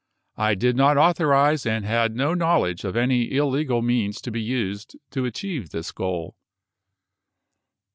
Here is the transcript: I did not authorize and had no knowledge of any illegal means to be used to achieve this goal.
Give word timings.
I 0.39 0.55
did 0.55 0.75
not 0.75 0.97
authorize 0.97 1.63
and 1.63 1.85
had 1.85 2.15
no 2.15 2.33
knowledge 2.33 2.83
of 2.85 2.95
any 2.95 3.31
illegal 3.31 3.83
means 3.83 4.19
to 4.21 4.31
be 4.31 4.41
used 4.41 4.95
to 5.11 5.25
achieve 5.25 5.69
this 5.69 5.91
goal. 5.91 6.35